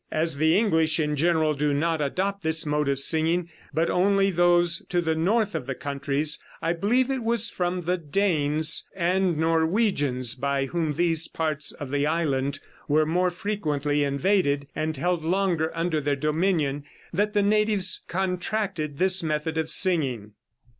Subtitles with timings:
[0.09, 4.83] As the English in general do not adopt this mode of singing, but only those
[4.89, 10.33] to the north of the countries, I believe it was from the Danes and Norwegians,
[10.33, 16.01] by whom these parts of the island were more frequently invaded, and held longer under
[16.01, 16.83] their dominion,
[17.13, 20.31] that the natives contracted this method of singing."